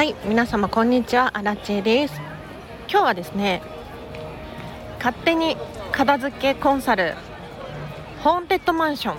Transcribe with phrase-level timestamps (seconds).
[0.00, 1.36] はい皆様こんにちは。
[1.36, 2.14] アラチェです。
[2.88, 3.60] 今日はですね
[4.96, 5.58] 勝手に
[5.92, 7.12] 片付けコンサル
[8.24, 9.18] ホーンテッドマンションっ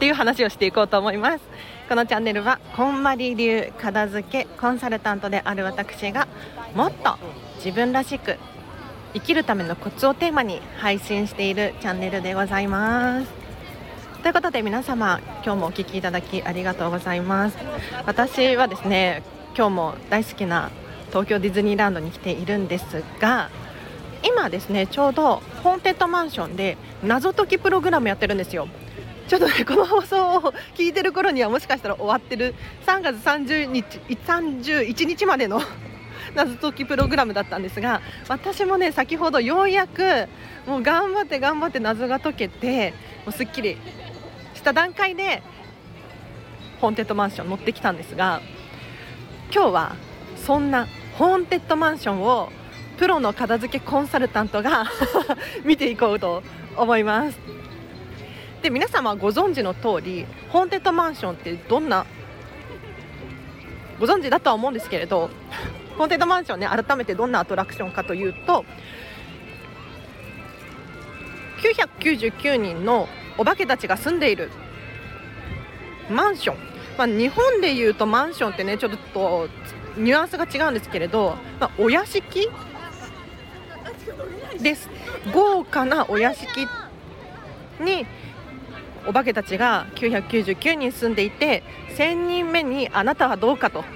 [0.00, 1.44] ていう話をしていこうと思います。
[1.86, 6.26] このチャンネルはこんまり流片付けコンサルタントである私が
[6.74, 7.18] もっと
[7.56, 8.38] 自分らしく
[9.12, 13.45] 生きるためのコツをテーマに配信しているチャンネルでございます。
[14.26, 17.56] ということで皆様今日もお聞きいただきありがとうございます。
[18.06, 19.22] 私はですね
[19.56, 20.72] 今日も大好きな
[21.10, 23.50] 東京ディズニーランドに来ているんですが
[24.24, 28.66] 今ですねちょうどホーンテッドマンションで謎解きプログラムやってるんですよ。
[29.28, 32.56] ちょっとねこの放送を聞いてる頃にはもしかしたら終わってる。
[32.84, 35.62] 3月30日31日までの
[36.34, 40.26] 謎解きプログラムだったんですが私もね先ほどようやく
[40.66, 42.92] もう頑張って頑張って謎が解けて
[43.24, 43.76] もうすっきり
[44.66, 45.44] した段階で
[46.80, 48.40] ホーンテッドマンション乗ってきたんですが
[49.54, 49.96] 今日は
[50.34, 52.50] そんなホーンテッドマンションを
[52.98, 54.86] プロの片付けコンサルタントが
[55.64, 56.42] 見ていこうと
[56.76, 57.38] 思います。
[58.62, 62.04] で皆様ご存知の通りホーンテッドマンションってどんな
[64.00, 65.30] ご存知だとは思うんですけれど
[65.96, 68.64] ホーンテッドマンションね改めてどんなアトラクションかというと
[71.62, 74.50] 999人のお化けたちが住んでいる。
[76.10, 76.56] マンション、
[76.96, 79.48] まあ、日本でいうとマンションってねちょっと
[79.96, 82.48] ニュアンスが違うんですけれど、まあ、お屋敷
[84.60, 84.88] です。
[85.32, 86.66] 豪華なお屋敷
[87.80, 88.06] に
[89.06, 91.62] お化けたちが999人住んでいて
[91.96, 93.84] 1000人目にあなたはどうかと。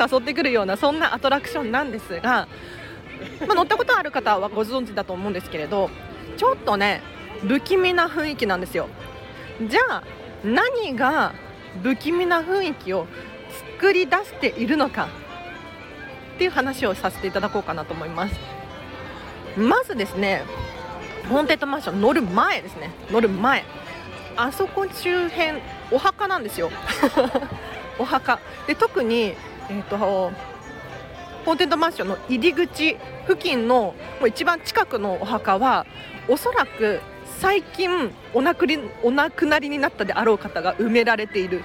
[0.00, 2.48] 誘ってくるようなそんなアトラクションなんですが、
[3.46, 5.90] まあ、乗ったことある方はご存知だと思うんですけれど
[6.40, 7.02] ちょっとね
[7.46, 8.88] 不気味な雰囲気なんですよ。
[9.68, 10.02] じゃあ
[10.42, 11.34] 何が
[11.82, 13.06] 不気味な雰囲気を
[13.76, 15.10] 作り出しているのか
[16.36, 18.34] っていう話をさせていただこうかなと思います。
[19.58, 20.44] まずですね
[21.28, 22.90] ホーンテッドマンション乗る前ですね。
[23.10, 23.62] 乗る前。
[24.38, 25.58] あそこ周辺
[25.90, 26.70] お墓なんですよ。
[28.00, 28.38] お墓。
[28.66, 29.34] で特に
[29.68, 30.32] えーと、
[31.44, 32.96] ホーンテッドマンションの入り口
[33.26, 35.86] 付近のもう一番近くのお墓は
[36.28, 37.00] おそらく
[37.40, 41.62] 最近お亡くりお亡くなりになったであろう方が埋められている。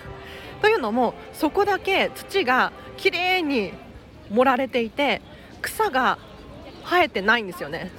[0.60, 3.72] というのもそこだけ土がきれいに
[4.30, 5.20] 盛られていて
[5.62, 6.18] 草が
[6.84, 7.90] 生えてないんですよね。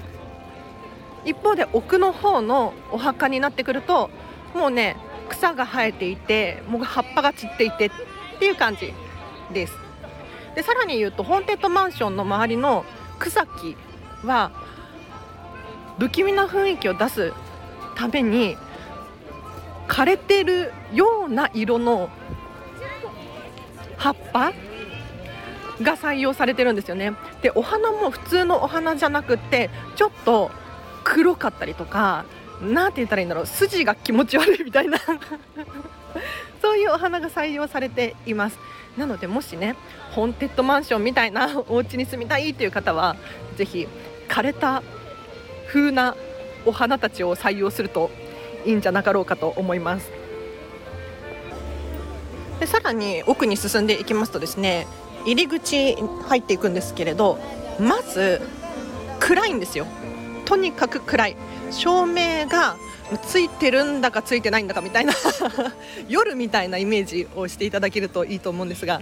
[1.26, 4.10] 一方で奥の方のお墓になってくると
[4.54, 4.96] もうね
[5.30, 7.92] 草が生えていてもう葉っぱが散っていてっ
[8.40, 8.94] ていう感じ
[9.52, 9.87] です。
[10.58, 12.84] でさらに言うとホーンテッドマンションの周りの
[13.20, 13.78] 草木
[14.26, 14.52] は
[16.00, 17.32] 不気味な雰囲気を出す
[17.94, 18.58] ために
[19.88, 22.10] 枯れてるような色の
[23.98, 24.52] 葉っぱ
[25.84, 27.14] が採用されてるんですよね。
[27.44, 30.50] でお花も普通のお花じゃなくてちょっと
[31.04, 32.26] 黒かったりとか
[32.64, 34.98] 何て言ったらいいんだろう筋が気持ち悪いみたいな。
[36.64, 38.58] そういうお花が採用されています。
[38.98, 39.76] なのでもしね
[40.12, 43.16] ホーンテッドマンションみたいなお家に住みたいという方は
[43.56, 43.88] ぜひ
[44.28, 44.82] 枯れた
[45.68, 46.16] 風な
[46.66, 48.10] お花たちを採用すると
[48.66, 50.12] いいんじゃなかろうかと思います。
[52.60, 54.88] でさらに奥に進んでいきますとですね
[55.26, 57.38] 入り口入っていくんですけれど
[57.80, 58.42] まず
[59.20, 59.86] 暗いんですよ。
[60.46, 61.38] とにかく暗い。
[61.70, 62.78] 照明が
[63.28, 65.14] ついてるんだかついてないんだかみたいな
[66.10, 69.02] 夜みたいなイメージをしていただけるといいと思うんですが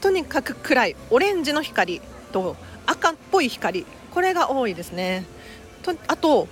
[0.00, 2.00] とにかく暗いオレンジの光
[2.32, 5.24] と赤っぽい光これが多いですね。
[5.82, 6.48] とあと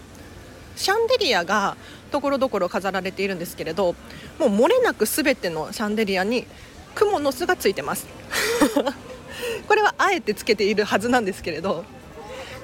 [0.77, 1.77] シャンデリアが
[2.11, 3.95] ところどころ飾られているんですけれど
[4.39, 6.47] もう漏れなく全てのシャンデリアに
[6.95, 8.07] クモの巣がついてます。
[9.69, 11.85] これはあえてつけているはずなんですけれど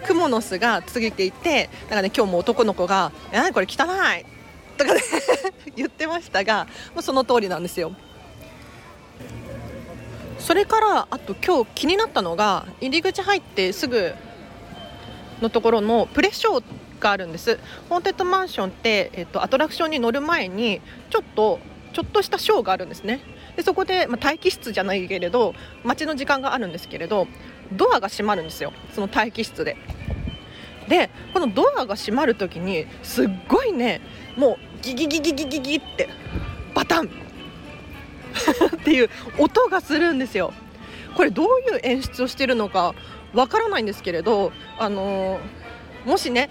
[0.05, 3.85] クモの巣がついていてだからね今日も男の子が「えこれ汚
[4.19, 4.27] い!」
[4.77, 5.01] とかね
[5.77, 7.93] 言ってましたがもうその通りなんですよ。
[10.39, 14.15] それからあと今日気になったのが入り口入ってすぐ
[15.41, 16.65] のところのプレショー
[17.01, 20.81] があるんですホーンテッドマンションって、えっと、アトラクションに乗る前に
[21.11, 21.59] ちょっと
[21.93, 23.21] ちょっとしたショーがあるんですね
[23.57, 27.27] でそこで、まあ、待機室じゃないけれど待ちの時間があるんですけれど
[27.73, 28.73] ドアが閉まるんですよ。
[28.95, 29.77] その待機室で。
[30.89, 34.01] でこのドアが閉まる時にすっごいね
[34.37, 36.09] もうギギギギギギギって
[36.75, 37.07] バタン
[38.77, 40.53] っていう音がするんですよ。
[41.17, 42.95] これどういう演出をしてるのか
[43.33, 46.51] わからないんですけれどあのー、もしね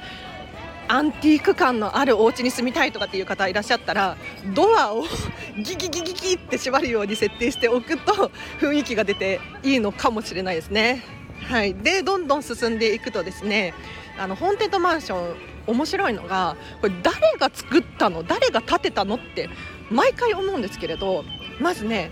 [0.88, 4.18] アンティーク感のあるお家に住みたいとかっていう方いらっしゃったら
[4.54, 5.04] ドアを
[5.58, 11.04] ギギギギギって縛るように設定しておくと雰囲気が出ていいのかもしれないですね。
[11.50, 13.74] はい、でどんどん進んでいくとですね
[14.18, 15.36] あのホーンテッドマンション
[15.68, 18.24] 面白いのがこれ誰が作ったの？
[18.24, 19.16] 誰が建てたの？
[19.16, 19.50] って
[19.90, 21.24] 毎回思うんですけれど
[21.60, 22.12] まずね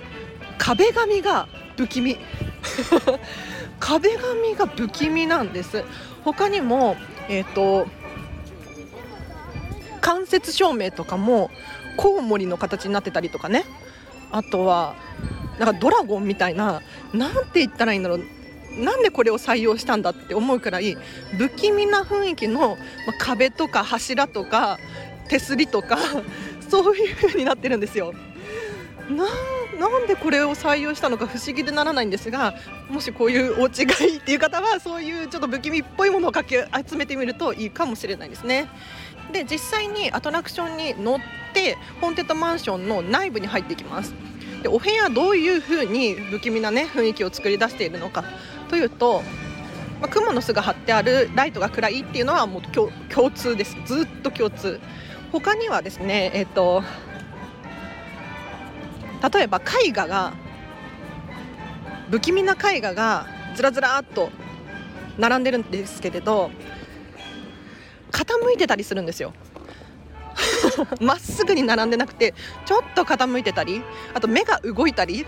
[0.58, 1.48] 壁紙が
[1.78, 2.18] 不気味。
[3.80, 5.84] 壁紙が不気味なんです。
[6.24, 6.96] 他にも
[7.28, 7.88] えっ、ー、と
[10.04, 11.50] 間接照明とかも
[11.96, 13.64] コウモリの形になってたりとかね
[14.32, 14.96] あとは
[15.58, 16.82] なんかドラゴンみたいな
[17.14, 18.20] なんて言ったらいいんだろう
[18.78, 20.98] なんでこれを採用したんだって思うくらい
[21.38, 22.78] 不気味な雰囲気の
[23.18, 24.78] 壁とか柱とか
[25.30, 25.98] 手すりとか
[26.70, 28.14] そういう風になってるんですよ。
[29.80, 32.56] なんでこれを採用したのか不思議でならないんですが
[32.90, 38.70] もしこういうお家がいいっていう方はそういうちょっと不気味っぽいものをかき集めてみるといいかもしれないですね。
[39.34, 41.20] で実際にアトラクションに乗っ
[41.54, 44.14] てホーンテッドマンションの内部に入っていきます。
[44.62, 48.24] でお部屋どういう風に不気味なね雰囲気を作り出しているのか。
[48.70, 49.22] というと、
[50.00, 53.76] まあ、蜘蛛の巣が張ってあるライトが暗いっていうのはもう共通です。
[53.86, 54.80] ずっと共通。
[55.32, 56.84] 他にはですねえっ、ー、と
[59.34, 60.34] 例えば絵画が
[62.12, 63.26] 不気味な絵画が
[63.56, 64.30] ずらずらっと
[65.18, 66.52] 並んでるんですけれど
[68.14, 69.34] 傾いてたりするんですよ。
[71.02, 72.34] まっすぐに並んでなくて
[72.66, 73.84] ちょっと傾いてたり
[74.14, 75.28] あと目が動いたり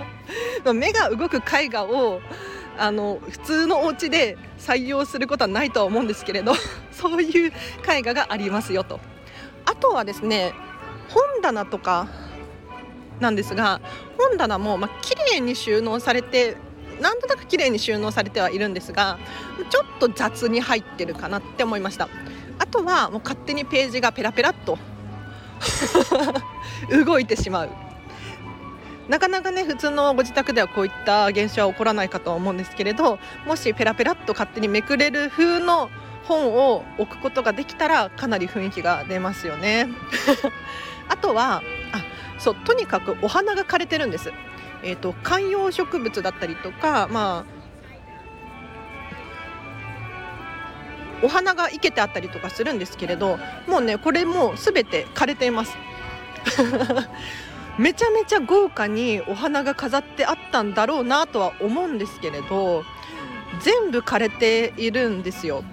[0.74, 2.20] 目が動く絵画を
[2.78, 6.54] あの普通のお家で採用することはないとは思うんですけれど
[6.92, 7.52] そういう
[7.86, 9.00] 絵画がありますよと。
[9.64, 10.54] あとはですね
[11.08, 12.08] 本棚とか
[13.20, 13.80] なんですが
[14.18, 16.56] 本棚もまあ綺麗に収納されて
[17.02, 19.18] なんとなく綺麗に収納されてはいるんですが
[19.70, 22.08] ちょっと雑に入ってるかなって思いました。
[22.58, 24.78] あとはもう勝手にページがペラペラっと
[27.04, 27.70] 動いてしまう。
[29.08, 35.90] なかなかね普通のご自宅ではこういった現象は起こらないかと思うんですけれどもしペラペラっと勝手にめくれる風の
[36.24, 39.88] 本を置くことができたらかなり雰囲気が出ますよね。
[41.10, 41.62] あとは
[41.92, 42.04] あ
[42.38, 44.32] そうとにかくお花が枯れてるんです、
[44.82, 47.62] えーと、観葉植物だったりとかまあ
[51.24, 53.38] お花が生けてあったりとかするんですけれど
[53.68, 55.76] もうねこれも全て枯れています。
[57.78, 62.84] めちゃめちゃ豪華にお花が飾ってあったんだろうなとは思うんですけれど
[63.60, 65.64] 全部枯れているんですよ。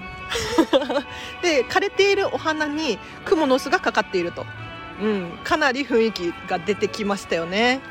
[1.41, 4.45] で枯れているお花にクモの巣がかかっていると、
[5.01, 7.81] うん、かなり雰囲気が出てきましたよね。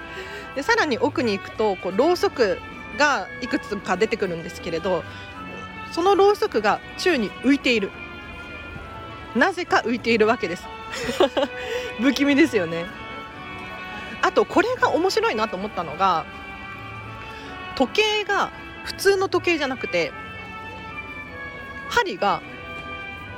[0.59, 2.59] でさらに奥に行くとこうろうそく
[2.99, 5.05] がいくつか出てくるんですけれど
[5.93, 7.93] そのろうそくが宙に浮いている。
[9.37, 10.65] なぜか浮いているわけです。
[12.03, 12.87] 不気味ですよね。
[14.21, 16.27] あとこれが面白いなと思ったのが
[17.77, 18.51] 時計が
[18.83, 20.13] 普通の時計じゃなくて
[21.89, 22.43] 針が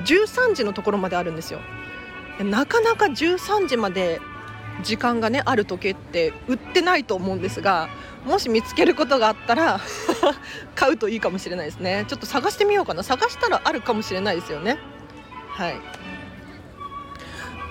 [0.04, 1.60] 13時のところまであるんですよ。
[2.42, 4.22] なかなか13時まで
[4.82, 7.88] 時間がねある時計って売ってないと思うんですが
[8.24, 9.80] もし見つけることがあったら
[10.74, 12.04] 買うといいかもしれないですね。
[12.08, 13.02] ちょっと探してみようかな。
[13.02, 14.78] 探したらあるかもしれないですよね。
[15.50, 15.76] はい。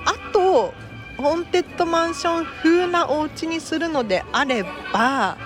[0.06, 0.74] あと
[1.18, 4.64] ホーンテッドマンション風なお家にするのであれ
[4.94, 5.38] ば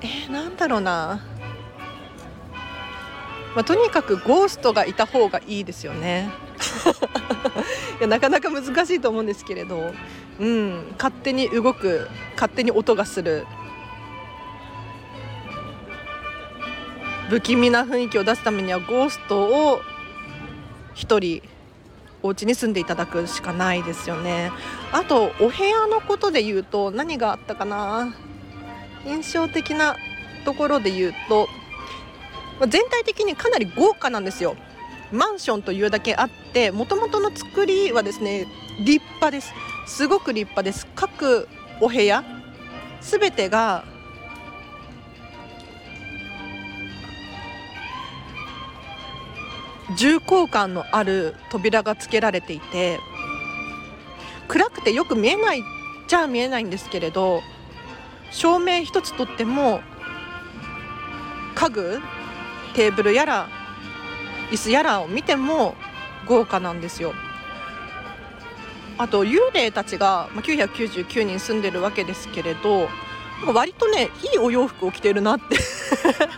[0.00, 1.20] えー、なんだろうな、
[3.54, 6.30] まあ、とにかくゴーストがいた方がいいですよね。
[7.98, 9.92] いやなかなか難しいと思うんですけれど、
[10.38, 13.46] うん、勝手に動く勝手に音がする。
[17.28, 19.42] 不気味な雰囲気を出すためにはゴースト
[19.72, 19.80] を
[20.94, 21.48] 1人
[22.22, 24.50] お家に住んでいただくしかないですよね。
[24.92, 28.14] あとお部屋のことで言うと何があったかな。
[29.06, 29.96] 印象的な
[30.44, 31.48] ところで言うと
[32.66, 34.56] 全体的にかなり豪華なんですよ。
[35.12, 38.46] マンションというだけあってもともとの作りはですね
[38.80, 39.52] 立派です。
[39.88, 41.48] すごく立派です各
[41.80, 42.22] お部屋
[43.00, 43.84] すべてが
[49.96, 53.00] 重厚感のある扉がつけられていて
[54.46, 55.62] 暗くてよく見えない
[56.06, 57.40] じゃ見えないんですけれど
[58.30, 59.80] 照明一つとっても
[61.54, 61.98] 家具
[62.74, 63.48] テーブルやら
[64.50, 65.74] 椅子やらを見ても
[66.26, 67.14] 豪華なんですよ。
[68.98, 72.88] あと幽霊たちが999人住んでるわけですけれど
[73.46, 75.56] 割とねいいお洋服を着てるなって。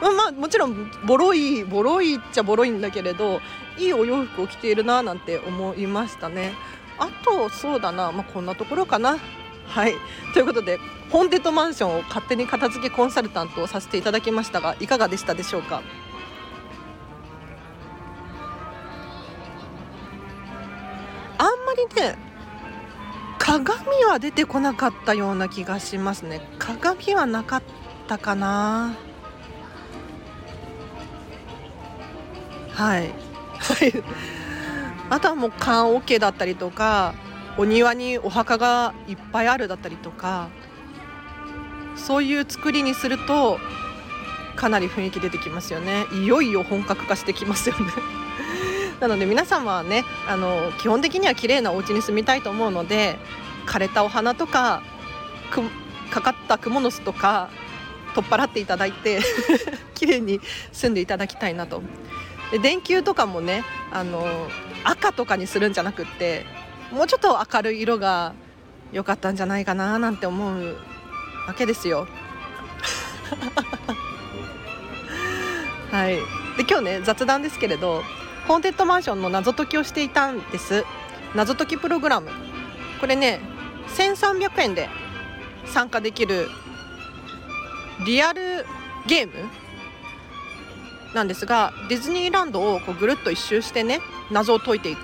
[0.00, 3.40] まあもちろんボロいボロいっちゃボロいんだけれど
[3.78, 6.54] いいお洋服を着ているななんて思いましたね。
[6.98, 9.18] あとそうだな、まあ、こんなところかな。
[9.66, 9.94] はい。
[10.32, 10.78] ということで
[11.10, 15.82] ホンテッドマンションを勝手に片付けコンサルタントをさせていただきましたがいかがでしたでしょうか？
[21.96, 22.16] ね
[23.38, 26.40] 鏡は出てこなかったような気がしますね。
[26.58, 27.62] 鏡はなかっ
[28.06, 28.94] たかな。
[32.72, 33.08] はい
[33.58, 33.92] はい。
[35.10, 37.14] あとはもう棺桶だったりとか
[37.56, 40.48] お庭にお墓がいっぱいあるだったりとか
[41.96, 43.58] そういう作りにすると
[44.54, 46.06] かなり雰囲気出てきますよね。
[46.12, 48.19] いよいよ本格化してきますよね。
[49.00, 53.16] なので皆様はねあの基本的には綺麗なお家に住みたいと思うので
[53.66, 54.82] 枯れたお花とか
[55.50, 55.62] く
[56.10, 57.48] かかったクモの巣とか
[58.14, 59.20] 取っ払っていただいて
[59.94, 60.40] 綺麗に
[60.72, 61.82] 住んでいただきたいなと
[62.50, 64.26] で電球とかもねあの
[64.84, 66.44] 赤とかにするんじゃなくって
[66.90, 68.34] もうちょっと明るい色が
[68.92, 70.76] 良かったんじゃないかななんて思う
[71.46, 72.08] わけですよ。
[75.92, 76.22] はい、で
[76.68, 78.02] 今日ね雑談ですけれど
[78.50, 80.84] ホーンテッドマンションの謎解きをしていたんです。
[81.36, 82.32] 謎解きプログラム。
[83.00, 83.38] これね
[83.96, 84.88] 1300円で
[85.66, 86.48] 参加できる
[88.04, 88.66] リアル
[89.06, 89.34] ゲーム
[91.14, 94.00] なんですがディズニーランドをこうぐるっと一周してね
[94.32, 95.00] 謎を解いていく。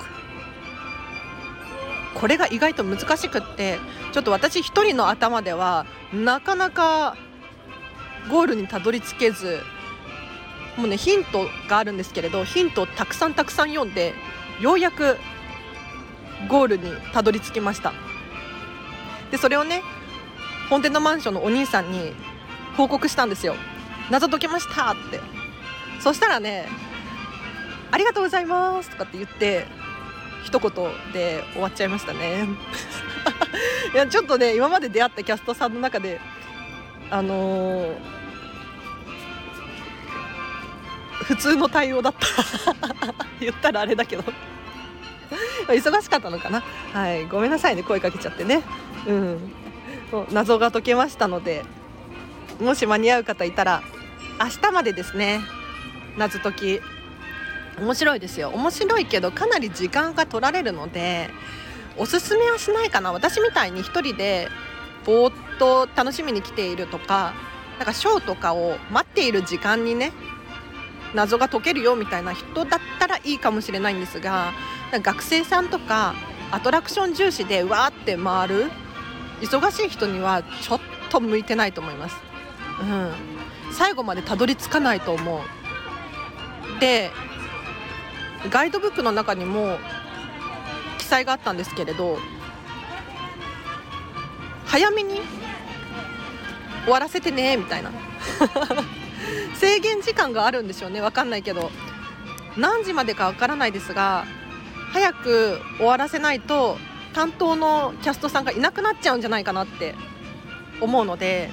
[2.15, 3.79] これが意外と難しくって
[4.11, 7.17] ちょっと私一人の頭ではなかなか
[8.29, 9.61] ゴールにたどり着けず
[10.77, 14.15] もうねヒントがあるんですけれどヒントをたくさんたくさん読んで
[14.61, 15.17] ようやく
[16.49, 17.93] ゴールにたどり着きました。
[19.31, 19.83] でそれをね
[20.69, 22.13] 本店のマンションのお兄さんに
[22.77, 23.57] 報告したんですよ。
[24.11, 25.21] 謎解けましたって。
[26.01, 26.69] そしたらね
[27.91, 29.67] 「ありがとうございます」とかって言って
[30.45, 30.71] 一言
[31.13, 32.47] で終わっちゃいましたね。
[33.95, 36.21] いやちょっとね今まで出会ったキャストさんの中で
[37.11, 37.95] あのー、
[41.27, 42.27] 普通の対応だった。
[43.41, 44.25] 言ったらあれだけど。
[45.69, 46.63] 忙しかったのかな。
[46.93, 47.27] はい。
[47.27, 48.63] ごめんなさいね声かけちゃってね。
[49.07, 49.53] うん。
[50.31, 51.65] 謎が解けましたので
[52.61, 53.83] もし間に合う方いたら
[54.41, 55.41] 明日までですね。
[56.17, 56.81] 謎解き。
[57.79, 58.51] 面白いですよ。
[58.51, 61.31] 面白いけどかなり時間が取られるので
[61.97, 63.13] おすすめはしないかな。
[63.13, 64.49] 私みたいに1人で
[65.05, 67.35] ぼーっと楽しみに来ているとか
[67.79, 70.13] なんかショーとかを待っている時間にね
[71.15, 74.53] 謎が解けるよみたいな人だったらいいかもしれないんですが
[74.93, 76.15] 学生さんとか
[76.51, 78.71] アトラクション重視でわーって回る
[79.41, 82.17] 忙しい人にはちょっと向いてないと思います。
[82.81, 83.13] うん、
[83.73, 85.41] 最後までたどり着かないと思う。
[86.81, 87.11] で
[88.51, 89.79] ガイドブックの中にも
[90.99, 92.19] 記載があったんですけれど
[94.67, 95.21] 早めに
[96.85, 97.91] 終わらせてねみたいな。
[99.55, 101.01] 制限時間があるんでしょうね。
[101.01, 101.71] 分かんないけど。
[102.57, 104.25] 何時までか分からないですが
[104.91, 106.79] 早く終わらせないと
[107.13, 109.95] 担当のキャストさんがいなくなっちゃうんじゃないかなって
[110.81, 111.51] 思うので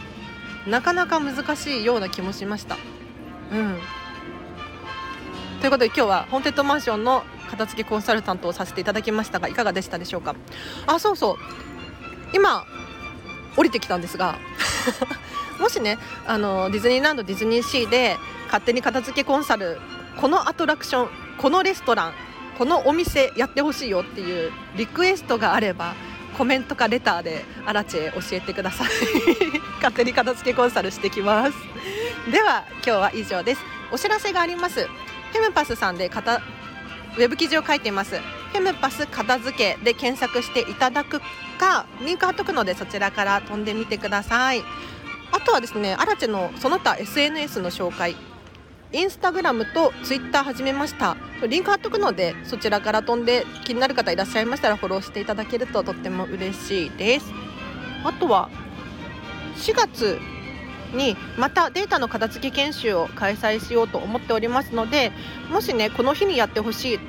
[0.65, 2.77] なかなか難しいような気もしました。
[3.51, 3.79] うん。
[5.59, 10.35] ということで今日はホーンテッドマンションの片付けコンサルタントをさせていただきましたがいかがでしたでしょうか？
[10.87, 11.37] あそうそう。
[12.33, 12.65] 今
[13.55, 14.37] 降りてきたんですが
[15.59, 19.79] もしねあのディズニーランドディズニーシーで勝手に片付けコンサル
[20.19, 22.13] このアトラクションこのレストラン
[22.57, 25.95] このお店やってほしいよっていうリクエストがあれば
[26.37, 28.87] コメントかレターでアラチェ教えてください。
[29.77, 31.53] 勝手に片付けコンサルしてきます。
[32.31, 33.61] では今日は以上です。
[33.91, 34.87] お知らせがあります。
[34.87, 38.19] フェムパスさんでウェブ記事を書いています。
[38.53, 41.19] フェムパス片付けで検索していただく
[41.57, 44.61] かリンク貼っとくのでそちらから飛んでみてください。
[45.31, 48.15] あとはですねアラチェのその他 SNS の紹介。
[48.91, 51.17] インスタグラムとツイッター始めました。
[51.49, 57.33] リンク貼っとくのでそちらから飛んで気になる方いらっしゃいましたらフォローしていただけるととっても嬉しいです。
[58.03, 58.51] あとは
[59.57, 60.19] 4月
[60.93, 65.11] にまたデータの片付け研修を開催しようと思っておりますので
[65.49, 66.99] もしねこの日にやってほしい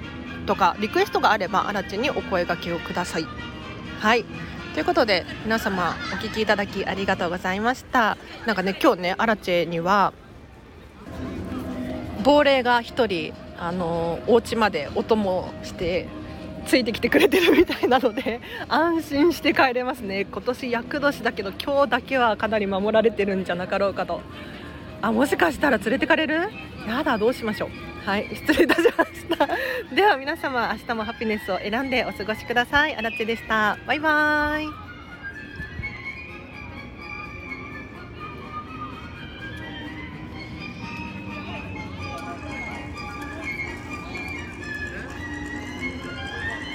[0.47, 3.27] とかリクエストがあればあらちにお声がけをください。
[4.01, 4.25] はい。
[4.75, 8.17] ということで皆様お聞きいただきありがとうございました。
[8.47, 10.13] なんかね今日ねアラチェには
[12.25, 16.09] 亡霊が1人あのお家までお供して
[16.67, 20.25] ついてきてくれてるみたいなので 安心して帰れますね。
[20.31, 24.21] 今年厄年だけど今日だけはかなり守られてるんじゃなかろうかと。
[25.03, 26.49] あもしかしたら連れてかれる？
[26.89, 27.94] やだどうしましょう。
[28.05, 29.49] はい失礼いたしました。
[29.95, 32.95] では皆様明日もハピネスを選んでお過ごしください。
[32.95, 33.79] あらちでした。
[33.87, 34.84] バイバーイ。